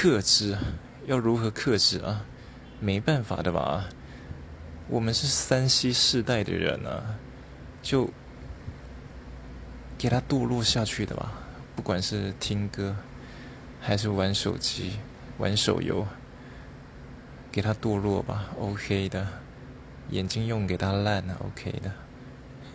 [0.00, 0.56] 克制
[1.06, 2.24] 要如何克制啊？
[2.78, 3.88] 没办法的吧？
[4.86, 7.18] 我们是三西世代的人啊
[7.82, 8.08] 就
[9.98, 11.32] 给他堕落下去的吧？
[11.74, 12.94] 不管是听歌
[13.80, 14.92] 还是玩手机
[15.38, 16.06] 玩手游
[17.50, 19.26] 给他堕落吧？Ok 的
[20.10, 21.90] 眼睛用给他烂了 ok 的。